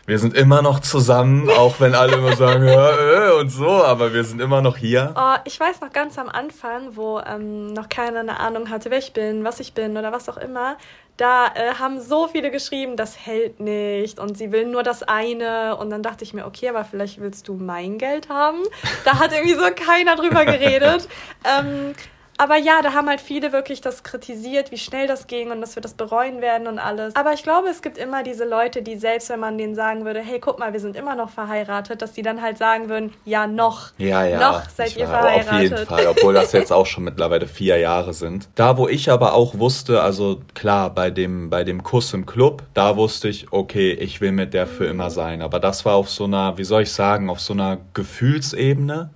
[0.06, 4.14] Wir sind immer noch zusammen, auch wenn alle immer sagen, ja, äh, und so, aber
[4.14, 5.14] wir sind immer noch hier.
[5.16, 8.98] Oh, ich weiß noch ganz am Anfang, wo ähm, noch keiner eine Ahnung hatte, wer
[8.98, 10.78] ich bin, was ich bin oder was auch immer.
[11.22, 15.78] Da äh, haben so viele geschrieben, das hält nicht und sie will nur das eine.
[15.78, 18.64] Und dann dachte ich mir, okay, aber vielleicht willst du mein Geld haben.
[19.06, 21.08] Da hat irgendwie so keiner drüber geredet.
[21.46, 21.94] ähm,
[22.42, 25.76] aber ja, da haben halt viele wirklich das kritisiert, wie schnell das ging und dass
[25.76, 27.16] wir das bereuen werden und alles.
[27.16, 30.22] Aber ich glaube, es gibt immer diese Leute, die selbst, wenn man denen sagen würde,
[30.22, 33.46] hey, guck mal, wir sind immer noch verheiratet, dass die dann halt sagen würden, ja,
[33.46, 33.92] noch.
[34.00, 34.40] Ja, ja.
[34.40, 35.52] Noch seid ihr verheiratet.
[35.52, 38.50] Auf jeden Fall, obwohl das jetzt auch schon mittlerweile vier Jahre sind.
[38.56, 42.64] Da, wo ich aber auch wusste, also klar, bei dem, bei dem Kuss im Club,
[42.74, 45.44] da wusste ich, okay, ich will mit der für immer sein.
[45.44, 49.12] Aber das war auf so einer, wie soll ich sagen, auf so einer Gefühlsebene.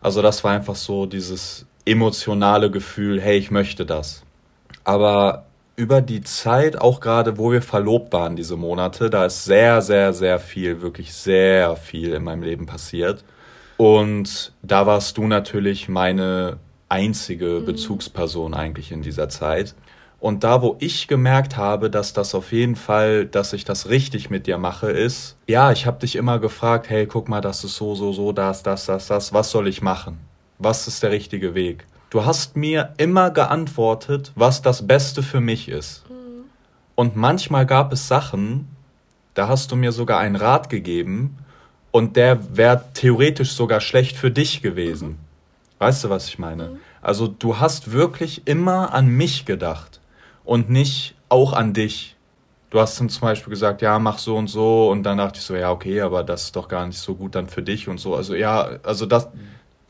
[0.00, 4.22] Also das war einfach so dieses emotionale Gefühl, hey, ich möchte das.
[4.84, 9.82] Aber über die Zeit, auch gerade wo wir verlobt waren, diese Monate, da ist sehr,
[9.82, 13.24] sehr, sehr viel, wirklich sehr viel in meinem Leben passiert.
[13.76, 17.66] Und da warst du natürlich meine einzige mhm.
[17.66, 19.74] Bezugsperson eigentlich in dieser Zeit.
[20.20, 24.30] Und da, wo ich gemerkt habe, dass das auf jeden Fall, dass ich das richtig
[24.30, 27.76] mit dir mache, ist, ja, ich habe dich immer gefragt, hey, guck mal, das ist
[27.76, 30.18] so, so, so, das, das, das, das, was soll ich machen?
[30.58, 31.86] Was ist der richtige Weg?
[32.10, 36.08] Du hast mir immer geantwortet, was das Beste für mich ist.
[36.08, 36.44] Mhm.
[36.94, 38.68] Und manchmal gab es Sachen,
[39.34, 41.36] da hast du mir sogar einen Rat gegeben
[41.90, 45.08] und der wäre theoretisch sogar schlecht für dich gewesen.
[45.08, 45.18] Mhm.
[45.78, 46.68] Weißt du, was ich meine?
[46.68, 46.76] Mhm.
[47.02, 50.00] Also du hast wirklich immer an mich gedacht
[50.44, 52.16] und nicht auch an dich.
[52.70, 55.44] Du hast dann zum Beispiel gesagt, ja, mach so und so und dann dachte ich
[55.44, 57.98] so, ja, okay, aber das ist doch gar nicht so gut dann für dich und
[57.98, 58.14] so.
[58.14, 59.28] Also ja, also das,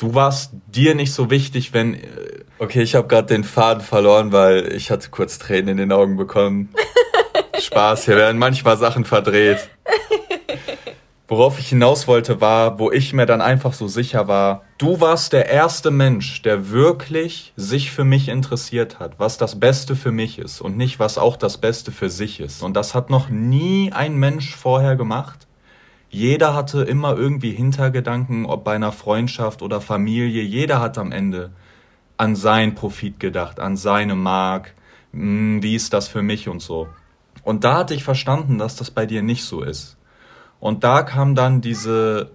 [0.05, 1.95] du warst dir nicht so wichtig, wenn.
[1.95, 5.93] Äh, okay, ich habe gerade den Faden verloren, weil ich hatte kurz Tränen in den
[5.93, 6.69] Augen bekommen.
[7.59, 9.71] Spaß, hier werden manchmal Sachen verdreht.
[11.27, 15.33] Worauf ich hinaus wollte, war, wo ich mir dann einfach so sicher war, du warst
[15.33, 20.39] der erste Mensch, der wirklich sich für mich interessiert hat, was das Beste für mich
[20.39, 22.63] ist und nicht, was auch das Beste für sich ist.
[22.63, 25.47] Und das hat noch nie ein Mensch vorher gemacht
[26.15, 30.43] jeder hatte immer irgendwie Hintergedanken, ob bei einer Freundschaft oder Familie.
[30.43, 31.51] Jeder hat am Ende
[32.17, 34.75] an sein Profit gedacht, an seine Mark.
[35.13, 36.87] Hm, wie ist das für mich und so.
[37.43, 39.97] Und da hatte ich verstanden, dass das bei dir nicht so ist.
[40.61, 42.31] Und da kam dann diese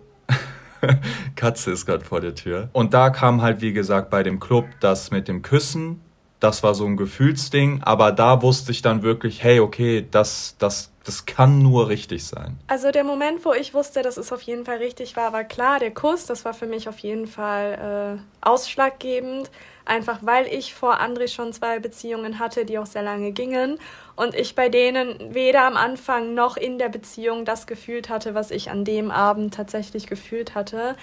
[1.37, 2.69] Katze ist gerade vor der Tür.
[2.73, 6.01] Und da kam halt, wie gesagt, bei dem Club das mit dem Küssen.
[6.41, 7.81] Das war so ein Gefühlsding.
[7.81, 12.59] Aber da wusste ich dann wirklich, hey, okay, das, das das kann nur richtig sein.
[12.67, 15.79] Also der Moment, wo ich wusste, dass es auf jeden Fall richtig war, war klar,
[15.79, 19.49] der Kuss, das war für mich auf jeden Fall äh, ausschlaggebend.
[19.85, 23.79] Einfach weil ich vor André schon zwei Beziehungen hatte, die auch sehr lange gingen.
[24.15, 28.51] Und ich bei denen weder am Anfang noch in der Beziehung das gefühlt hatte, was
[28.51, 30.95] ich an dem Abend tatsächlich gefühlt hatte.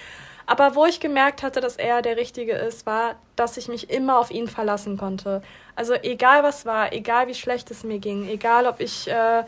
[0.45, 4.17] Aber wo ich gemerkt hatte, dass er der Richtige ist, war, dass ich mich immer
[4.17, 5.41] auf ihn verlassen konnte.
[5.75, 9.43] Also egal was war, egal wie schlecht es mir ging, egal ob ich äh,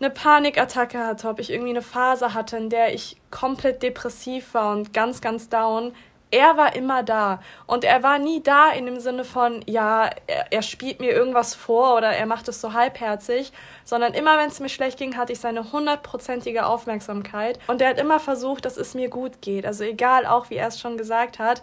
[0.00, 4.72] eine Panikattacke hatte, ob ich irgendwie eine Phase hatte, in der ich komplett depressiv war
[4.72, 5.92] und ganz, ganz down,
[6.30, 7.40] er war immer da.
[7.66, 11.54] Und er war nie da in dem Sinne von, ja, er, er spielt mir irgendwas
[11.54, 13.52] vor oder er macht es so halbherzig,
[13.84, 17.58] sondern immer, wenn es mir schlecht ging, hatte ich seine hundertprozentige Aufmerksamkeit.
[17.66, 19.64] Und er hat immer versucht, dass es mir gut geht.
[19.64, 21.62] Also egal, auch wie er es schon gesagt hat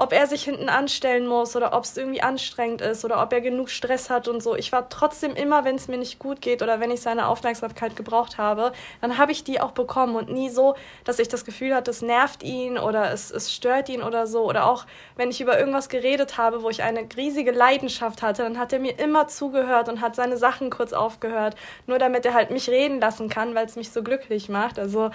[0.00, 3.42] ob er sich hinten anstellen muss oder ob es irgendwie anstrengend ist oder ob er
[3.42, 4.56] genug Stress hat und so.
[4.56, 7.96] Ich war trotzdem immer, wenn es mir nicht gut geht oder wenn ich seine Aufmerksamkeit
[7.96, 11.74] gebraucht habe, dann habe ich die auch bekommen und nie so, dass ich das Gefühl
[11.74, 14.44] hatte, es nervt ihn oder es, es stört ihn oder so.
[14.44, 14.86] Oder auch,
[15.16, 18.78] wenn ich über irgendwas geredet habe, wo ich eine riesige Leidenschaft hatte, dann hat er
[18.78, 23.00] mir immer zugehört und hat seine Sachen kurz aufgehört, nur damit er halt mich reden
[23.00, 24.78] lassen kann, weil es mich so glücklich macht.
[24.78, 25.10] Also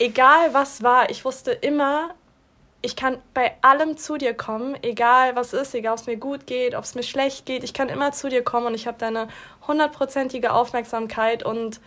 [0.00, 2.16] egal was war, ich wusste immer,
[2.82, 6.46] ich kann bei allem zu dir kommen, egal was ist, egal ob es mir gut
[6.46, 8.98] geht, ob es mir schlecht geht, ich kann immer zu dir kommen und ich habe
[8.98, 9.28] deine
[9.66, 11.80] hundertprozentige Aufmerksamkeit und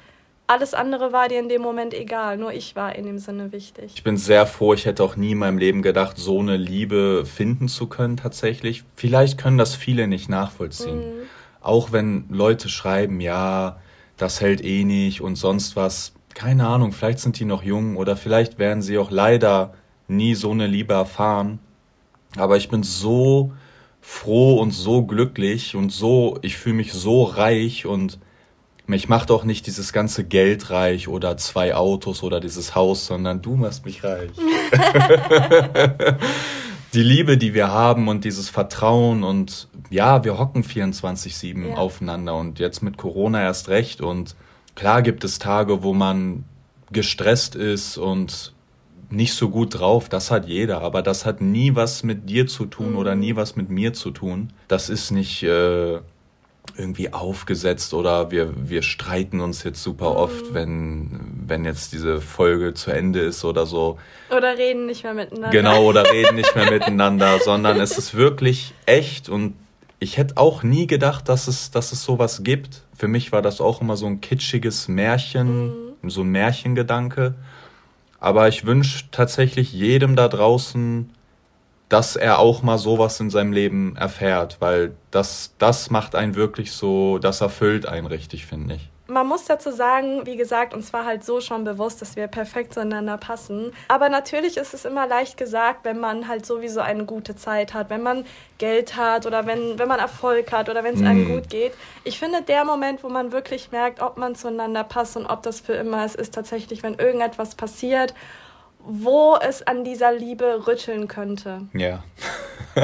[0.47, 3.93] alles andere war dir in dem Moment egal, nur ich war in dem Sinne wichtig.
[3.95, 7.25] Ich bin sehr froh, ich hätte auch nie in meinem Leben gedacht, so eine Liebe
[7.25, 8.83] finden zu können tatsächlich.
[8.95, 10.99] Vielleicht können das viele nicht nachvollziehen.
[10.99, 11.23] Mhm.
[11.61, 13.79] Auch wenn Leute schreiben, ja,
[14.17, 16.13] das hält eh nicht und sonst was.
[16.35, 19.73] Keine Ahnung, vielleicht sind die noch jung oder vielleicht werden sie auch leider
[20.07, 21.59] nie so eine Liebe erfahren.
[22.37, 23.53] Aber ich bin so
[24.01, 28.19] froh und so glücklich und so, ich fühle mich so reich und
[28.87, 33.41] mich macht auch nicht dieses ganze Geld reich oder zwei Autos oder dieses Haus, sondern
[33.41, 34.29] du machst mich reich.
[36.93, 41.75] die Liebe, die wir haben und dieses Vertrauen und ja, wir hocken 24-7 ja.
[41.75, 44.35] aufeinander und jetzt mit Corona erst recht und
[44.75, 46.43] klar gibt es Tage, wo man
[46.91, 48.53] gestresst ist und
[49.09, 52.65] nicht so gut drauf, das hat jeder, aber das hat nie was mit dir zu
[52.65, 52.97] tun mhm.
[52.97, 54.51] oder nie was mit mir zu tun.
[54.67, 55.99] Das ist nicht äh,
[56.77, 60.15] irgendwie aufgesetzt oder wir, wir streiten uns jetzt super mhm.
[60.17, 63.97] oft, wenn, wenn jetzt diese Folge zu Ende ist oder so.
[64.35, 65.49] Oder reden nicht mehr miteinander.
[65.49, 69.55] Genau, oder reden nicht mehr miteinander, sondern es ist wirklich echt und
[69.99, 72.81] ich hätte auch nie gedacht, dass es, dass es sowas gibt.
[72.97, 76.09] Für mich war das auch immer so ein kitschiges Märchen, mhm.
[76.09, 77.35] so ein Märchengedanke.
[78.19, 81.09] Aber ich wünsche tatsächlich jedem da draußen,
[81.89, 86.71] dass er auch mal sowas in seinem Leben erfährt, weil das, das macht einen wirklich
[86.71, 91.05] so, das erfüllt einen richtig, finde ich man muss dazu sagen, wie gesagt, uns war
[91.05, 93.71] halt so schon bewusst, dass wir perfekt zueinander passen.
[93.87, 97.89] Aber natürlich ist es immer leicht gesagt, wenn man halt sowieso eine gute Zeit hat,
[97.89, 98.25] wenn man
[98.57, 101.73] Geld hat oder wenn, wenn man Erfolg hat oder wenn es einem gut geht.
[102.03, 105.59] Ich finde, der Moment, wo man wirklich merkt, ob man zueinander passt und ob das
[105.59, 108.13] für immer ist, ist tatsächlich, wenn irgendetwas passiert
[108.85, 111.61] wo es an dieser Liebe rütteln könnte.
[111.73, 112.03] Ja,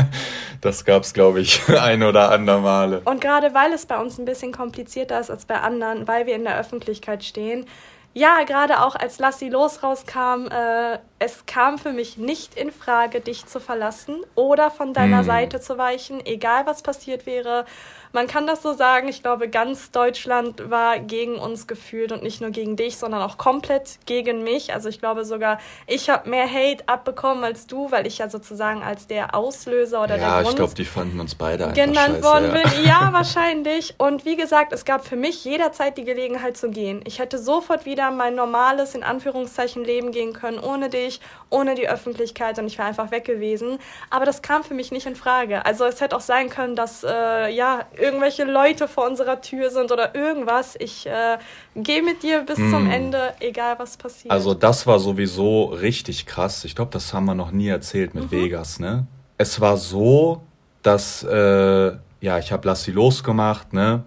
[0.62, 3.02] das gab es, glaube ich, ein oder andere Male.
[3.06, 6.36] Und gerade weil es bei uns ein bisschen komplizierter ist als bei anderen, weil wir
[6.36, 7.66] in der Öffentlichkeit stehen,
[8.14, 13.22] ja, gerade auch als Lassi los rauskam, äh, es kam für mich nicht in Frage,
[13.22, 15.26] dich zu verlassen oder von deiner mm.
[15.26, 17.66] Seite zu weichen, egal was passiert wäre
[18.14, 19.08] man kann das so sagen.
[19.08, 23.38] Ich glaube, ganz Deutschland war gegen uns gefühlt und nicht nur gegen dich, sondern auch
[23.38, 24.74] komplett gegen mich.
[24.74, 28.84] Also ich glaube sogar, ich habe mehr Hate abbekommen als du, weil ich ja sozusagen
[28.84, 30.46] als der Auslöser oder ja, der Grund...
[30.46, 32.62] Ja, ich glaube, die fanden uns beide einfach genannt scheiße, worden ja.
[32.62, 32.86] bin.
[32.86, 33.96] Ja, wahrscheinlich.
[33.98, 37.02] Und wie gesagt, es gab für mich jederzeit die Gelegenheit zu gehen.
[37.06, 41.88] Ich hätte sofort wieder mein normales, in Anführungszeichen, Leben gehen können, ohne dich, ohne die
[41.88, 43.80] Öffentlichkeit und ich wäre einfach weg gewesen.
[44.10, 45.66] Aber das kam für mich nicht in Frage.
[45.66, 49.92] Also es hätte auch sein können, dass, äh, ja, irgendwelche Leute vor unserer Tür sind
[49.92, 50.76] oder irgendwas.
[50.80, 51.38] Ich äh,
[51.76, 52.72] gehe mit dir bis mm.
[52.72, 52.92] zum.
[52.92, 54.32] Ende, egal was passiert.
[54.32, 56.66] Also das war sowieso richtig krass.
[56.66, 58.32] Ich glaube, das haben wir noch nie erzählt mit mhm.
[58.32, 59.08] Vegas, ne?
[59.38, 60.44] Es war so,
[60.84, 64.04] dass, äh, ja, ich habe Lassi losgemacht, ne?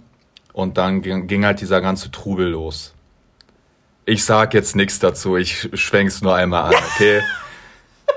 [0.52, 2.94] Und dann ging, ging halt dieser ganze Trubel los.
[4.04, 7.22] Ich sag jetzt nichts dazu, ich schwenk's nur einmal an, okay?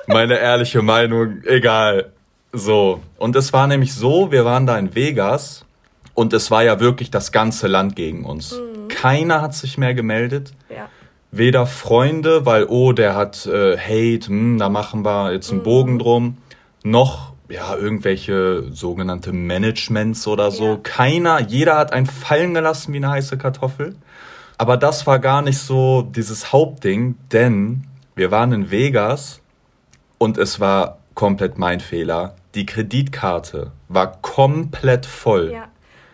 [0.07, 2.11] Meine ehrliche Meinung, egal.
[2.51, 3.01] So.
[3.17, 5.65] Und es war nämlich so, wir waren da in Vegas
[6.17, 8.53] und es war ja wirklich das ganze Land gegen uns.
[8.53, 8.87] Mhm.
[8.87, 10.51] Keiner hat sich mehr gemeldet.
[10.67, 10.89] Ja.
[11.29, 15.63] Weder Freunde, weil, oh, der hat äh, Hate, hm, da machen wir jetzt einen mhm.
[15.63, 16.37] Bogen drum,
[16.83, 20.65] noch ja, irgendwelche sogenannte Managements oder so.
[20.65, 20.79] Ja.
[20.81, 23.95] Keiner, jeder hat einen fallen gelassen wie eine heiße Kartoffel.
[24.57, 27.83] Aber das war gar nicht so dieses Hauptding, denn
[28.15, 29.39] wir waren in Vegas
[30.17, 32.33] und es war komplett mein Fehler.
[32.55, 35.51] Die Kreditkarte war komplett voll.
[35.53, 35.67] Ja.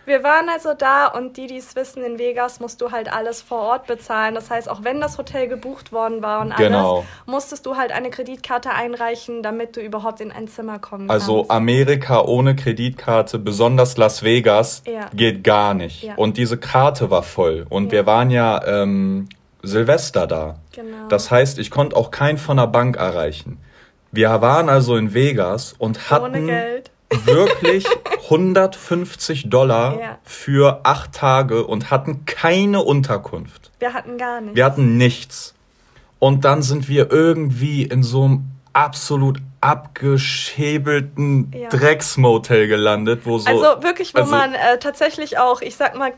[0.05, 3.41] Wir waren also da und die, die es wissen, in Vegas musst du halt alles
[3.41, 4.35] vor Ort bezahlen.
[4.35, 6.97] Das heißt, auch wenn das Hotel gebucht worden war und genau.
[6.97, 11.37] alles, musstest du halt eine Kreditkarte einreichen, damit du überhaupt in ein Zimmer kommen also
[11.37, 11.51] kannst.
[11.51, 15.09] Also Amerika ohne Kreditkarte, besonders Las Vegas, ja.
[15.13, 16.03] geht gar nicht.
[16.03, 16.15] Ja.
[16.15, 17.65] Und diese Karte war voll.
[17.69, 17.91] Und ja.
[17.91, 19.29] wir waren ja ähm,
[19.61, 20.59] Silvester da.
[20.73, 21.07] Genau.
[21.07, 23.59] Das heißt, ich konnte auch keinen von der Bank erreichen.
[24.11, 26.47] Wir waren also in Vegas und hatten
[27.25, 27.85] wirklich
[28.23, 30.17] 150 Dollar ja.
[30.23, 33.71] für acht Tage und hatten keine Unterkunft.
[33.79, 34.55] Wir hatten gar nichts.
[34.55, 35.53] Wir hatten nichts.
[36.19, 41.69] Und dann sind wir irgendwie in so einem absolut abgeschäbelten ja.
[41.69, 43.49] Drecksmotel gelandet, wo so.
[43.49, 46.13] Also wirklich, wo also, man äh, tatsächlich auch, ich sag mal,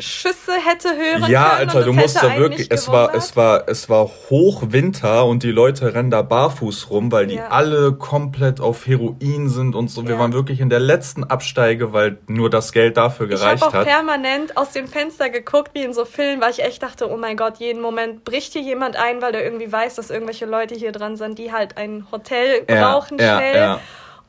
[0.00, 1.32] Schüsse hätte hören ja, können.
[1.32, 5.50] Ja, Alter, du musst da wirklich, es war, es war, es war Hochwinter und die
[5.50, 7.48] Leute rennen da barfuß rum, weil die ja.
[7.48, 10.04] alle komplett auf Heroin sind und so.
[10.04, 10.20] Wir ja.
[10.20, 13.56] waren wirklich in der letzten Absteige, weil nur das Geld dafür gereicht hat.
[13.56, 16.82] Ich habe auch permanent aus dem Fenster geguckt, wie in so Filmen, weil ich echt
[16.82, 20.10] dachte, oh mein Gott, jeden Moment bricht hier jemand ein, weil der irgendwie weiß, dass
[20.10, 23.78] irgendwelche Leute hier dran sind, die halt ein Hotel brauchen schnell.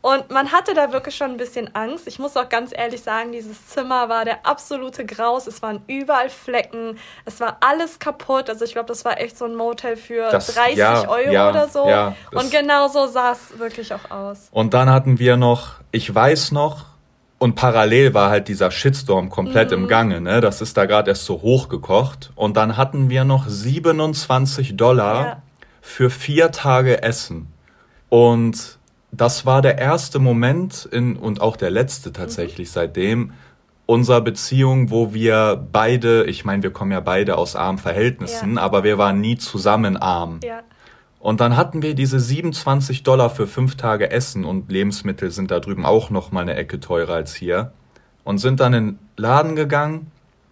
[0.02, 2.08] Und man hatte da wirklich schon ein bisschen Angst.
[2.08, 5.46] Ich muss auch ganz ehrlich sagen, dieses Zimmer war der absolute Graus.
[5.46, 6.98] Es waren überall Flecken.
[7.26, 8.50] Es war alles kaputt.
[8.50, 11.50] Also ich glaube, das war echt so ein Motel für das, 30 ja, Euro ja,
[11.50, 11.88] oder so.
[11.88, 14.48] Ja, und genau so sah es wirklich auch aus.
[14.52, 16.86] Und dann hatten wir noch, ich weiß noch,
[17.38, 19.84] und parallel war halt dieser Shitstorm komplett mhm.
[19.84, 20.22] im Gange.
[20.22, 20.40] Ne?
[20.40, 22.32] Das ist da gerade erst so hochgekocht.
[22.36, 25.42] Und dann hatten wir noch 27 Dollar
[25.82, 27.52] für vier Tage Essen.
[28.10, 28.79] Und
[29.12, 32.74] das war der erste Moment in, und auch der letzte tatsächlich mhm.
[32.74, 33.34] seitdem
[33.86, 38.62] unserer Beziehung, wo wir beide, ich meine, wir kommen ja beide aus armen Verhältnissen, ja.
[38.62, 40.40] aber wir waren nie zusammen arm.
[40.44, 40.62] Ja.
[41.20, 45.60] Und dann hatten wir diese 27 Dollar für fünf Tage Essen und Lebensmittel sind da
[45.60, 47.72] drüben auch noch mal eine Ecke teurer als hier
[48.24, 50.12] und sind dann in den Laden gegangen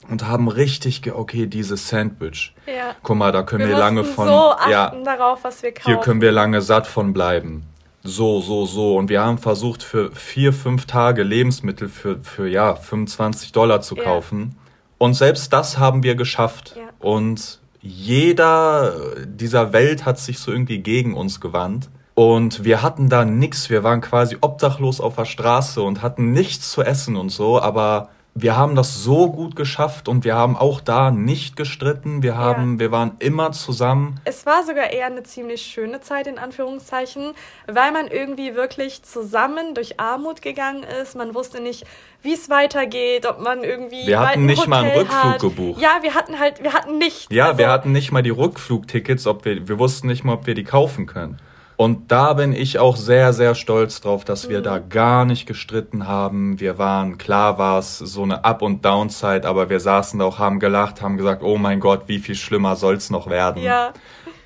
[0.09, 2.55] und haben richtig, ge okay, dieses Sandwich.
[2.65, 2.95] Ja.
[3.03, 5.85] Guck mal, da können wir, wir lange von, so ja, darauf, was wir kaufen.
[5.85, 7.67] Hier können wir lange satt von bleiben
[8.07, 8.95] so, so, so.
[8.97, 13.95] Und wir haben versucht, für vier, fünf Tage Lebensmittel für, für ja, 25 Dollar zu
[13.95, 14.55] kaufen.
[14.55, 14.61] Ja.
[14.99, 16.75] Und selbst das haben wir geschafft.
[16.77, 16.83] Ja.
[16.99, 18.93] Und jeder
[19.25, 21.89] dieser Welt hat sich so irgendwie gegen uns gewandt.
[22.15, 23.69] Und wir hatten da nichts.
[23.69, 27.61] Wir waren quasi obdachlos auf der Straße und hatten nichts zu essen und so.
[27.61, 32.21] Aber wir haben das so gut geschafft und wir haben auch da nicht gestritten.
[32.21, 32.79] Wir haben, ja.
[32.79, 34.19] wir waren immer zusammen.
[34.25, 37.33] Es war sogar eher eine ziemlich schöne Zeit in Anführungszeichen,
[37.65, 41.15] weil man irgendwie wirklich zusammen durch Armut gegangen ist.
[41.15, 41.85] Man wusste nicht,
[42.21, 44.05] wie es weitergeht, ob man irgendwie.
[44.05, 45.41] Wir hatten nicht Hotel mal einen Rückflug hat.
[45.41, 45.81] gebucht.
[45.81, 47.27] Ja, wir hatten halt, wir hatten nichts.
[47.31, 50.45] Ja, also, wir hatten nicht mal die Rückflugtickets, ob wir, wir wussten nicht mal, ob
[50.45, 51.39] wir die kaufen können.
[51.77, 56.07] Und da bin ich auch sehr, sehr stolz drauf, dass wir da gar nicht gestritten
[56.07, 56.59] haben.
[56.59, 60.39] Wir waren, klar war es so eine Up- und Down-Zeit, aber wir saßen da auch,
[60.39, 63.61] haben gelacht, haben gesagt, oh mein Gott, wie viel schlimmer soll's noch werden.
[63.61, 63.93] Ja.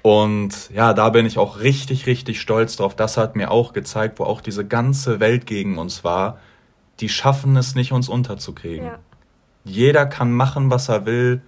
[0.01, 2.95] Und ja, da bin ich auch richtig, richtig stolz drauf.
[2.95, 6.37] Das hat mir auch gezeigt, wo auch diese ganze Welt gegen uns war.
[6.99, 8.87] Die schaffen es nicht, uns unterzukriegen.
[8.87, 8.99] Ja.
[9.63, 11.41] Jeder kann machen, was er will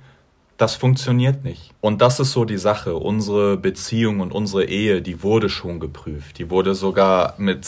[0.57, 1.71] das funktioniert nicht.
[1.81, 2.95] Und das ist so die Sache.
[2.95, 6.37] Unsere Beziehung und unsere Ehe, die wurde schon geprüft.
[6.37, 7.67] Die wurde sogar mit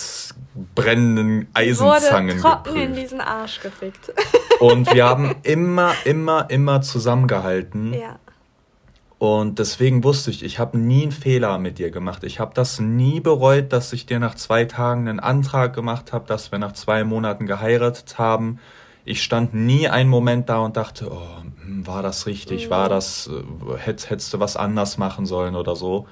[0.75, 2.77] brennenden Eisenzangen wurde geprüft.
[2.77, 4.13] in diesen Arsch gefickt.
[4.59, 7.93] Und wir haben immer, immer, immer zusammengehalten.
[7.93, 8.19] Ja.
[9.17, 12.23] Und deswegen wusste ich, ich habe nie einen Fehler mit dir gemacht.
[12.23, 16.25] Ich habe das nie bereut, dass ich dir nach zwei Tagen einen Antrag gemacht habe,
[16.27, 18.59] dass wir nach zwei Monaten geheiratet haben
[19.05, 22.69] ich stand nie einen Moment da und dachte, oh, war das richtig, mhm.
[22.71, 26.07] war das, äh, hätt, hättest du was anders machen sollen oder so.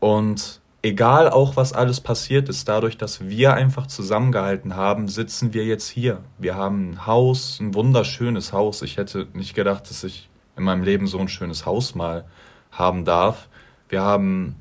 [0.00, 5.64] Und egal auch, was alles passiert ist, dadurch, dass wir einfach zusammengehalten haben, sitzen wir
[5.64, 6.18] jetzt hier.
[6.38, 8.82] Wir haben ein Haus, ein wunderschönes Haus.
[8.82, 12.24] Ich hätte nicht gedacht, dass ich in meinem Leben so ein schönes Haus mal
[12.70, 13.48] haben darf.
[13.88, 14.56] Wir haben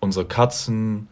[0.00, 1.08] unsere Katzen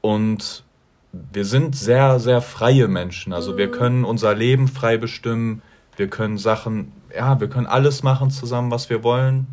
[0.00, 0.64] und
[1.12, 3.32] wir sind sehr, sehr freie Menschen.
[3.32, 3.72] Also wir mhm.
[3.72, 5.62] können unser Leben frei bestimmen.
[5.96, 9.46] Wir können Sachen, ja, wir können alles machen zusammen, was wir wollen.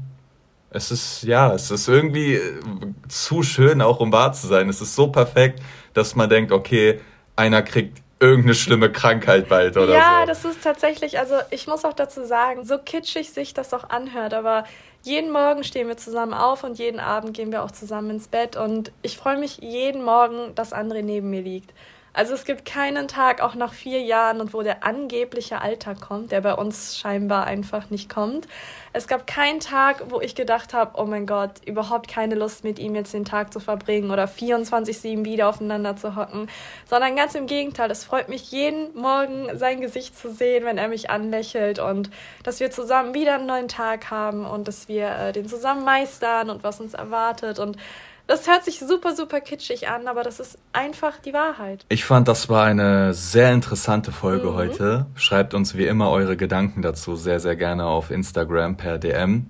[0.69, 2.59] Es ist, ja, es ist irgendwie äh,
[3.07, 4.67] zu schön, auch um wahr zu sein.
[4.67, 5.61] Es ist so perfekt,
[5.93, 6.99] dass man denkt, okay,
[7.35, 9.95] einer kriegt irgendeine schlimme Krankheit bald oder ja, so.
[9.97, 13.89] Ja, das ist tatsächlich, also ich muss auch dazu sagen, so kitschig sich das auch
[13.89, 14.63] anhört, aber
[15.03, 18.55] jeden Morgen stehen wir zusammen auf und jeden Abend gehen wir auch zusammen ins Bett
[18.55, 21.73] und ich freue mich jeden Morgen, dass André neben mir liegt.
[22.15, 26.31] Also es gibt keinen Tag, auch nach vier Jahren und wo der angebliche Alltag kommt,
[26.31, 28.47] der bei uns scheinbar einfach nicht kommt.
[28.93, 32.79] Es gab keinen Tag, wo ich gedacht habe, oh mein Gott, überhaupt keine Lust mit
[32.79, 36.47] ihm jetzt den Tag zu verbringen oder 24-7 wieder aufeinander zu hocken,
[36.89, 37.91] sondern ganz im Gegenteil.
[37.91, 42.09] Es freut mich jeden Morgen sein Gesicht zu sehen, wenn er mich anlächelt und
[42.43, 46.49] dass wir zusammen wieder einen neuen Tag haben und dass wir äh, den zusammen meistern
[46.49, 47.75] und was uns erwartet und
[48.27, 51.85] das hört sich super, super kitschig an, aber das ist einfach die Wahrheit.
[51.89, 54.55] Ich fand, das war eine sehr interessante Folge mhm.
[54.55, 55.05] heute.
[55.15, 59.47] Schreibt uns wie immer eure Gedanken dazu sehr, sehr gerne auf Instagram per DM.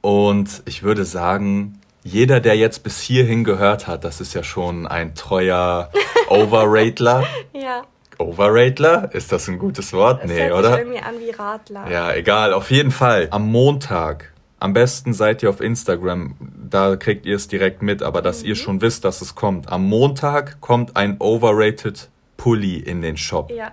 [0.00, 4.86] Und ich würde sagen, jeder, der jetzt bis hierhin gehört hat, das ist ja schon
[4.86, 5.90] ein treuer
[6.28, 7.24] Overratler.
[7.52, 7.82] ja.
[8.18, 9.12] Overratler?
[9.12, 10.22] Ist das ein gutes Wort?
[10.22, 10.70] Das nee, hört oder?
[10.70, 11.90] Sich irgendwie an wie Radler.
[11.90, 12.54] Ja, egal.
[12.54, 13.28] Auf jeden Fall.
[13.30, 16.34] Am Montag am besten seid ihr auf Instagram,
[16.70, 18.48] da kriegt ihr es direkt mit, aber dass mhm.
[18.48, 19.70] ihr schon wisst, dass es kommt.
[19.70, 23.50] Am Montag kommt ein overrated Pulli in den Shop.
[23.50, 23.72] Ja.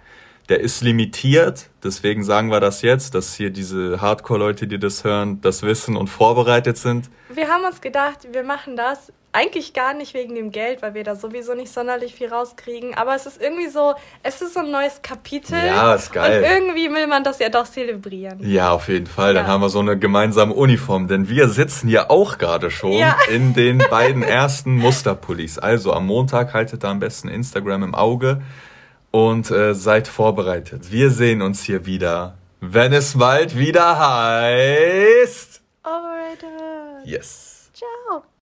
[0.50, 5.40] Der ist limitiert, deswegen sagen wir das jetzt, dass hier diese Hardcore-Leute, die das hören,
[5.40, 7.10] das wissen und vorbereitet sind.
[7.34, 11.04] Wir haben uns gedacht, wir machen das eigentlich gar nicht wegen dem Geld, weil wir
[11.04, 12.94] da sowieso nicht sonderlich viel rauskriegen.
[12.94, 15.58] Aber es ist irgendwie so, es ist so ein neues Kapitel.
[15.58, 16.44] Ja, ist geil.
[16.44, 18.38] Und irgendwie will man das ja doch zelebrieren.
[18.42, 19.34] Ja, auf jeden Fall.
[19.34, 21.08] Dann haben wir so eine gemeinsame Uniform.
[21.08, 23.18] Denn wir sitzen ja auch gerade schon ja.
[23.32, 25.58] in den beiden ersten Musterpullis.
[25.58, 28.42] Also am Montag haltet da am besten Instagram im Auge
[29.14, 30.92] und äh, seid vorbereitet.
[30.92, 35.62] Wir sehen uns hier wieder, wenn es bald wieder heißt.
[35.84, 37.06] Overrated.
[37.06, 37.70] Yes.
[37.74, 38.24] Ciao.